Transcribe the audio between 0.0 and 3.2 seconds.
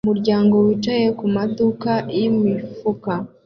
Umuryango wicaye kumaduka yimifuka